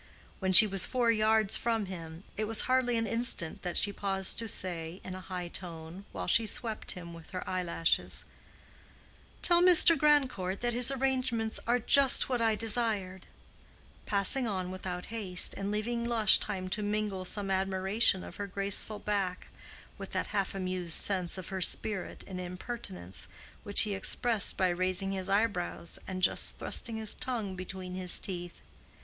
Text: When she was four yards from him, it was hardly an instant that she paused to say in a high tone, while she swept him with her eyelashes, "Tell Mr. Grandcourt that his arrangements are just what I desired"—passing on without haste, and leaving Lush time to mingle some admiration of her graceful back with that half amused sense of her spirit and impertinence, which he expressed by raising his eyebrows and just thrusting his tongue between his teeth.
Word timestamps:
When 0.39 0.51
she 0.51 0.65
was 0.65 0.87
four 0.87 1.11
yards 1.11 1.57
from 1.57 1.85
him, 1.85 2.23
it 2.35 2.45
was 2.45 2.61
hardly 2.61 2.97
an 2.97 3.05
instant 3.05 3.61
that 3.61 3.77
she 3.77 3.93
paused 3.93 4.39
to 4.39 4.47
say 4.47 4.99
in 5.03 5.13
a 5.13 5.21
high 5.21 5.47
tone, 5.47 6.05
while 6.11 6.25
she 6.25 6.47
swept 6.47 6.93
him 6.93 7.13
with 7.13 7.29
her 7.29 7.47
eyelashes, 7.47 8.25
"Tell 9.43 9.61
Mr. 9.61 9.95
Grandcourt 9.95 10.61
that 10.61 10.73
his 10.73 10.89
arrangements 10.89 11.59
are 11.67 11.77
just 11.77 12.29
what 12.29 12.41
I 12.41 12.55
desired"—passing 12.55 14.47
on 14.47 14.71
without 14.71 15.05
haste, 15.13 15.53
and 15.53 15.69
leaving 15.69 16.03
Lush 16.03 16.39
time 16.39 16.67
to 16.69 16.81
mingle 16.81 17.23
some 17.23 17.51
admiration 17.51 18.23
of 18.23 18.37
her 18.37 18.47
graceful 18.47 18.97
back 18.97 19.49
with 19.99 20.13
that 20.13 20.25
half 20.33 20.55
amused 20.55 20.95
sense 20.95 21.37
of 21.37 21.49
her 21.49 21.61
spirit 21.61 22.23
and 22.25 22.39
impertinence, 22.41 23.27
which 23.61 23.81
he 23.81 23.93
expressed 23.93 24.57
by 24.57 24.69
raising 24.69 25.11
his 25.11 25.29
eyebrows 25.29 25.99
and 26.07 26.23
just 26.23 26.57
thrusting 26.57 26.97
his 26.97 27.13
tongue 27.13 27.55
between 27.55 27.93
his 27.93 28.19
teeth. 28.19 28.61